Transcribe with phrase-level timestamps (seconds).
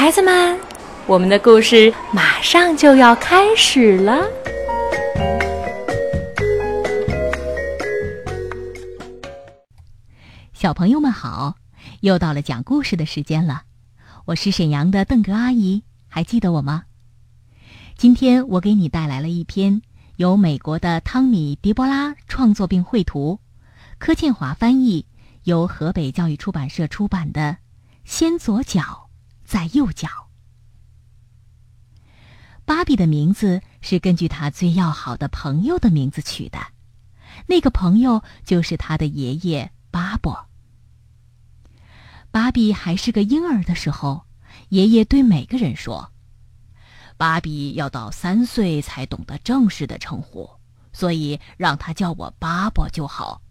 [0.00, 0.58] 孩子们，
[1.06, 4.26] 我们的故事马上就要开始了。
[10.54, 11.54] 小朋友们好，
[12.00, 13.64] 又到了讲故事的时间了。
[14.24, 16.84] 我是沈阳的邓格阿姨，还记得我吗？
[17.98, 19.82] 今天我给你带来了一篇
[20.16, 23.38] 由美国的汤米·迪波拉创作并绘图，
[23.98, 25.04] 柯建华翻译，
[25.44, 27.42] 由河北教育出版社出版的
[28.06, 29.09] 《先左脚，
[29.50, 30.06] 在右脚》。
[32.64, 36.68] 芭比的名字是根据她最要好的朋友的名字取的，
[37.48, 40.46] 那个朋友就是她的爷爷巴伯。
[42.30, 44.22] 芭比还是个婴儿的时候，
[44.68, 46.12] 爷爷对每个人说。
[47.16, 50.48] 芭比要到三岁才懂得正式的称呼，
[50.92, 53.42] 所以让他叫我巴伯就好。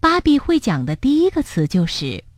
[0.00, 2.24] 芭比会讲的第一个词就是“”。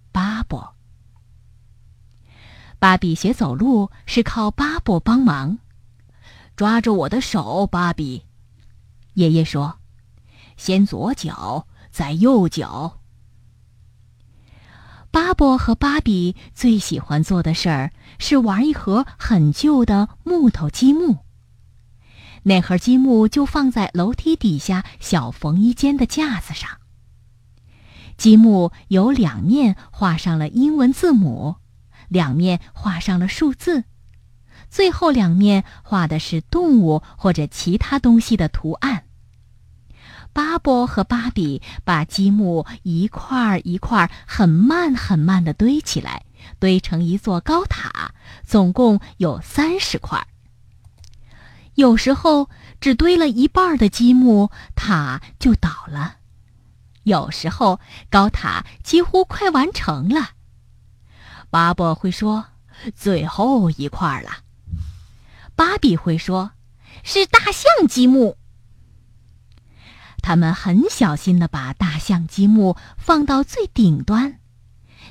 [2.85, 5.57] 芭比学走路是靠巴布帮忙，
[6.55, 8.25] 抓住我的手，芭比。
[9.15, 9.79] 爷爷说
[10.59, 13.01] ：“先左脚，再右脚。”
[15.11, 21.21] 巴伯和芭比最喜欢做的事儿是玩一盒很旧的木头积木。
[22.43, 26.69] 那盒积木就放在楼梯底下小缝衣间的架子上。
[28.19, 31.57] 积木有两面画上了英文字母，
[32.15, 33.83] 两面画上了数字，
[34.71, 39.07] 最后两面画的是动物或者其他东西的图案。
[40.33, 46.25] 巴伯和芭比把积木一块儿一块儿很慢很慢地堆起来，
[46.61, 48.13] 堆成一座高塔，
[48.45, 50.25] 总共有三十块。
[51.75, 52.49] 有时候
[52.81, 56.19] 只堆了一半的积木，塔就倒了；
[57.03, 60.34] 有时候高塔几乎快完成了。
[61.55, 62.47] 巴伯会说
[62.97, 64.39] ：“最后一块了。”
[65.55, 66.51] 芭比会说
[67.05, 68.37] ：“是大象积木。”
[70.21, 74.41] 他们很小心地把大象积木放到最顶端，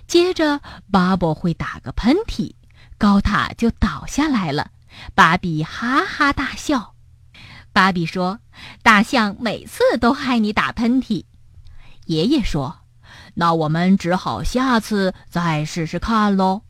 [0.06, 0.60] 接着
[0.92, 2.56] 巴伯会打个喷嚏，
[2.98, 4.72] 高塔就倒下来了。
[5.16, 6.94] 芭比哈哈大笑。
[7.72, 8.42] 芭比说
[8.84, 11.24] ：“大象每次都害你打喷嚏。”
[12.08, 12.80] 爷爷说
[13.34, 16.62] ：“那我们只好下次再试试看喽。”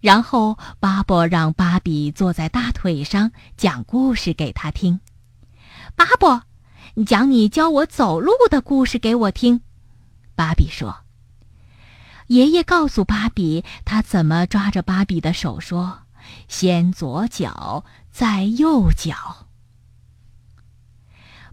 [0.00, 5.00] 然后巴伯让芭比坐在大腿上讲故事给他听。
[5.94, 6.42] 巴伯。
[6.98, 9.60] 你讲你教我走路的故事给我听，
[10.34, 11.04] 芭比说。
[12.28, 16.04] 爷爷告诉芭比，他怎么抓着芭比的手说
[16.48, 19.48] ：“先左脚，再右脚。”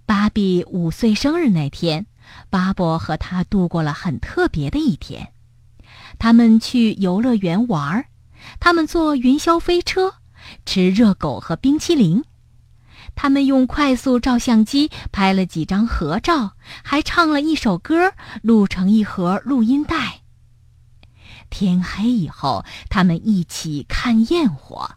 [0.07, 2.05] 芭比五岁生日那天，
[2.49, 5.33] 巴伯和他度过了很特别的一天。
[6.19, 8.05] 他们去游乐园玩儿，
[8.59, 10.15] 他们坐云霄飞车，
[10.65, 12.23] 吃热狗和冰淇淋。
[13.15, 16.53] 他们用快速照相机拍了几张合照，
[16.83, 20.21] 还唱了一首歌，录成一盒录音带。
[21.49, 24.95] 天黑以后，他们一起看焰火。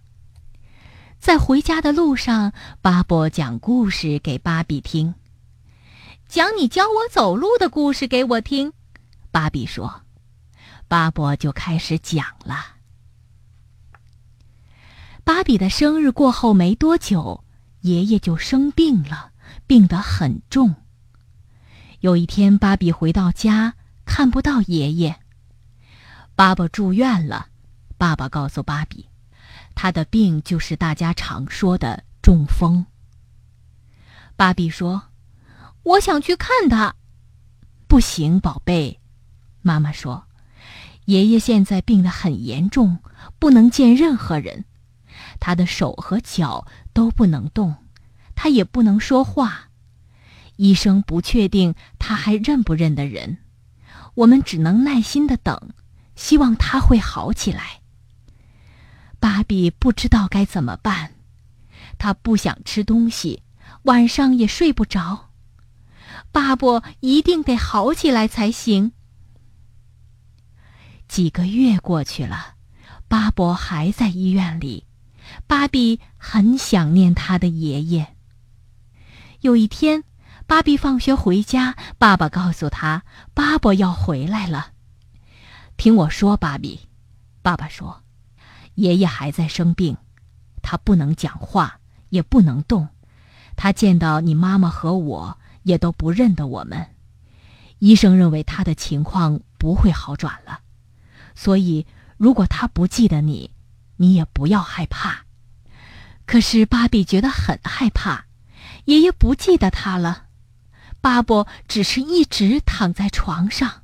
[1.18, 5.14] 在回家的路上，巴伯讲故事给芭比听，
[6.28, 8.72] 讲你教我走路的故事给我听。
[9.30, 10.02] 芭比说
[10.88, 12.76] ：“巴伯就开始讲了。”
[15.24, 17.42] 芭比的生日过后没多久。
[17.82, 19.30] 爷爷就生病了，
[19.68, 20.74] 病得很重。
[22.00, 25.20] 有一天，芭比回到家，看不到爷爷。
[26.34, 27.46] 爸爸住院了。
[27.96, 29.08] 爸爸告诉芭比，
[29.76, 32.84] 他的病就是大家常说的中风。
[34.34, 35.00] 芭比说
[35.86, 36.94] ：“我想去看他。”
[37.86, 38.98] 不行，宝贝，
[39.62, 40.26] 妈妈说
[41.06, 42.98] ：“爷爷现在病得很严重，
[43.38, 44.64] 不能见任何人。”
[45.38, 47.76] 他的手和脚都不能动，
[48.34, 49.68] 他也不能说话。
[50.56, 53.38] 医生不确定他还认不认得人，
[54.14, 55.70] 我们只能耐心的等，
[56.16, 57.80] 希望他会好起来。
[59.20, 61.12] 芭比不知道该怎么办，
[61.98, 63.42] 他不想吃东西，
[63.82, 65.25] 晚上也睡不着。
[66.36, 68.92] 巴伯一定得好起来才行。
[71.08, 72.56] 几个月过去了，
[73.08, 74.84] 巴伯还在医院里。
[75.46, 78.14] 芭比很想念他的爷爷。
[79.40, 80.04] 有一天，
[80.46, 84.72] 芭比放学回家，爸爸告诉他：“巴伯要回来了。”
[85.78, 86.80] 听我说，芭比，
[87.40, 88.02] 爸爸说
[88.76, 89.96] ：“爷爷还在生病，
[90.62, 91.80] 他不能讲话，
[92.10, 92.90] 也不能动。
[93.56, 96.86] 他见到你妈妈和我，也都不认得我们。
[97.80, 100.60] 医生认为他的情况不会好转了，
[101.34, 101.84] 所以
[102.16, 103.50] 如果他不记得你，
[103.96, 105.26] 你也不要害怕。
[106.24, 108.26] 可是芭比觉得很害怕，
[108.84, 110.26] 爷爷不记得他了。
[111.00, 113.82] 巴伯只是一直躺在床上。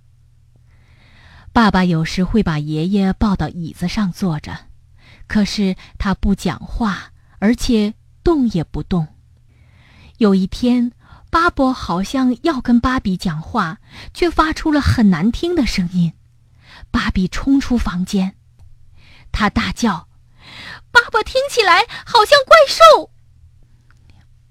[1.53, 4.69] 爸爸有时会把爷爷抱到椅子上坐着，
[5.27, 9.09] 可是他不讲话，而且动也不动。
[10.19, 10.93] 有一天，
[11.33, 13.79] 巴伯好像要跟芭比讲话，
[14.13, 16.13] 却发出了很难听的声音。
[16.91, 18.35] 芭比冲出房间，
[19.33, 20.09] 他大叫
[20.93, 23.11] ：“爸爸，听起来好像怪兽。”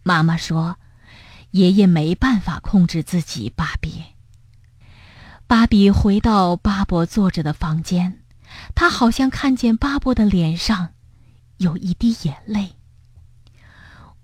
[0.01, 0.79] 妈妈说
[1.51, 4.03] ：“爷爷没办法控制自己。”芭比。
[5.45, 8.23] 芭比回到巴伯坐着的房间，
[8.73, 10.93] 他好像看见巴伯的脸上
[11.57, 12.73] 有一滴眼泪。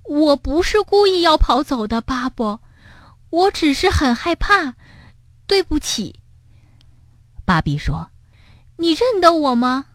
[0.08, 2.62] 我不是故意要跑走的，巴伯，
[3.30, 4.76] 我只是很害怕。
[5.46, 6.20] 对不起。
[7.46, 8.12] 芭比说
[8.78, 9.86] ：“你认得我吗？”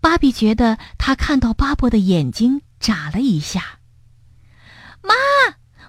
[0.00, 3.80] 芭比觉得他看到巴伯的眼睛眨了一下。
[5.02, 5.14] “妈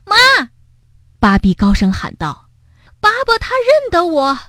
[0.05, 0.49] 妈！”
[1.19, 2.49] 芭比高声喊道
[2.99, 4.39] ，“巴伯他认得我。”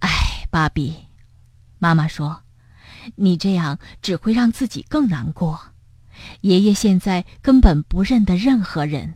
[0.00, 1.06] 哎，芭比，
[1.78, 2.42] 妈妈说
[3.16, 5.72] ：“你这样只会让自己更难过。
[6.40, 9.14] 爷爷现在根本不认得任何人。”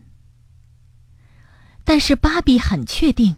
[1.84, 3.36] 但是芭比很确定。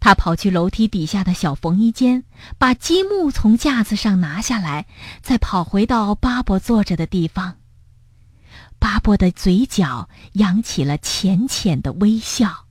[0.00, 2.22] 他跑去楼梯底下的小缝衣间，
[2.56, 4.86] 把积木从架子上拿下来，
[5.22, 7.56] 再跑回到巴伯坐着的地方。
[8.78, 12.66] 巴伯的嘴角扬起了浅浅的微笑。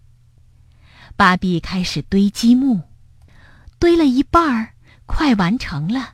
[1.18, 2.84] 芭比开始堆积木，
[3.78, 4.74] 堆了一半儿，
[5.06, 6.14] 快完成了，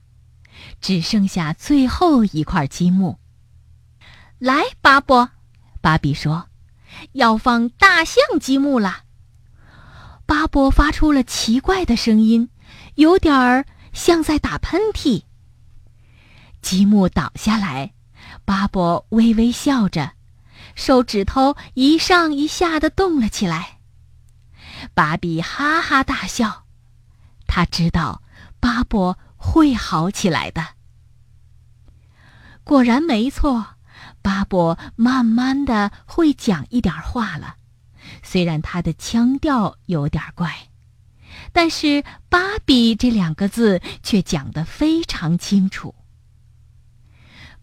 [0.81, 3.19] 只剩下最后一块积木。
[4.43, 5.29] 来，巴伯，
[5.79, 6.49] 芭比说
[7.13, 9.03] ：“要放大象积木了。”
[10.27, 12.49] 巴伯发出了奇怪的声音，
[12.95, 15.23] 有点儿像在打喷嚏。
[16.61, 17.93] 积木倒下来，
[18.43, 20.11] 巴伯微微笑着，
[20.75, 23.79] 手指头一上一下的动了起来。
[24.93, 26.65] 芭比哈哈大笑，
[27.47, 28.21] 他知道
[28.59, 30.67] 巴伯会好起来的。
[32.65, 33.72] 果然没错，
[34.23, 37.57] 巴伯慢慢的会讲一点话了。
[38.23, 40.69] 虽然他的腔调有点怪，
[41.51, 45.93] 但是“芭比”这两个字却讲得非常清楚。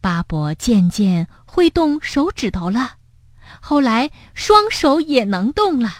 [0.01, 2.97] 巴伯渐渐会动手指头了，
[3.61, 5.91] 后来双手也能动了。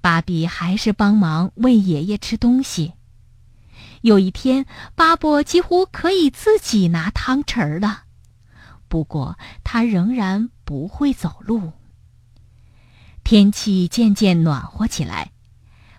[0.00, 2.92] 芭比还是帮忙喂爷爷吃东西。
[4.02, 8.03] 有一天，巴伯几乎可以自己拿汤匙了，
[8.94, 11.72] 不过他仍然不会走路。
[13.24, 15.32] 天气渐渐暖和起来，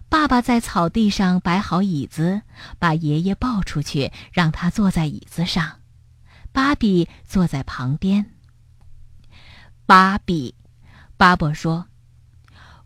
[0.08, 2.44] 爸爸在草地上摆好椅子，
[2.80, 5.82] 把爷爷抱出去，让他坐在椅子上。
[6.54, 8.32] 芭比坐在旁边。
[9.86, 10.56] 芭比，
[11.18, 11.88] 巴伯说：“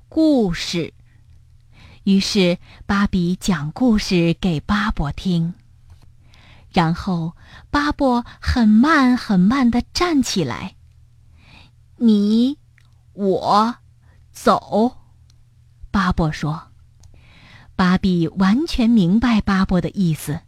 [0.09, 0.95] 故事。”
[2.03, 2.57] 于是
[2.87, 5.53] 芭比讲故事给巴伯听。
[6.71, 7.35] 然后
[7.69, 10.75] 巴伯很慢很慢的站起来。
[11.97, 12.57] 你，
[13.13, 13.75] 我。
[14.31, 14.97] 走，
[15.91, 16.71] 巴伯说。
[17.75, 20.41] 芭比完全明白巴伯的意思。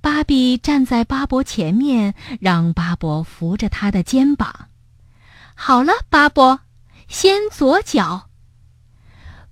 [0.00, 4.68] 芭比站在巴伯前面，让巴伯扶着他的肩膀。
[5.54, 6.60] 好了，巴伯，
[7.06, 8.28] 先左脚。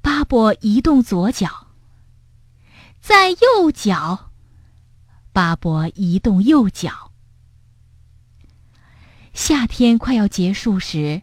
[0.00, 1.68] 巴伯移动左脚，
[3.00, 4.31] 在右脚。
[5.32, 7.12] 巴伯移动右脚。
[9.32, 11.22] 夏天快要结束时。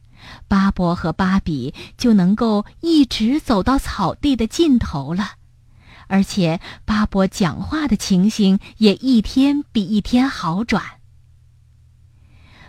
[0.50, 5.36] 巴伯和芭比就能够一直走到草地的尽头了，
[6.08, 10.84] 而且巴伯讲话的情形也一天比一天好转。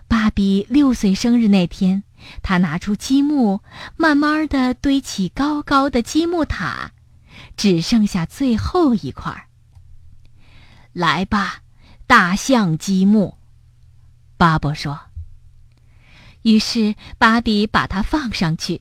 [0.07, 2.05] 芭比六岁生日那天，
[2.41, 3.61] 他拿出积木，
[3.97, 6.93] 慢慢的堆起高高的积木塔，
[7.57, 9.49] 只剩下最后一块。
[10.93, 11.63] 来吧，
[12.07, 13.37] 大象积木，
[14.37, 15.01] 巴伯说。
[16.43, 18.81] 于是，芭比把它放上去。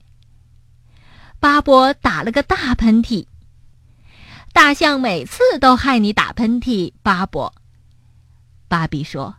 [1.39, 3.27] 巴伯打了个大喷嚏。
[4.51, 7.53] 大象每次都害你打喷嚏，巴伯。
[8.67, 9.35] 芭比说：“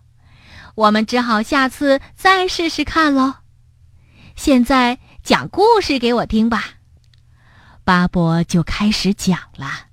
[0.76, 3.34] 我们只好下次再试试看喽。”
[4.36, 6.74] 现在讲故事给我听吧。
[7.84, 9.89] 巴伯就开始讲了。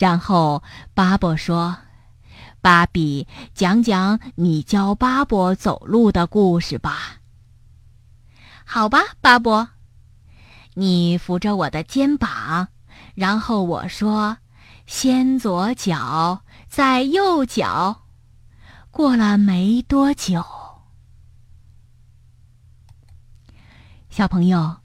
[0.00, 0.62] 然后
[0.94, 1.76] 巴伯说
[2.62, 7.20] ：“芭比，讲讲你教巴伯走路的故事吧。”
[8.64, 9.68] 好吧，巴伯，
[10.72, 12.68] 你扶着我的肩膀，
[13.14, 14.38] 然后我说
[14.88, 18.06] ：“先左脚，再右脚。
[18.90, 20.42] 过了没多久，
[24.08, 24.78] 小朋友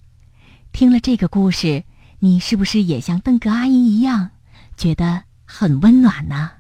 [0.73, 1.85] 听了这个故事，
[2.19, 4.31] 你是不是也像邓格阿姨一样，
[4.77, 6.51] 觉得很温暖呢？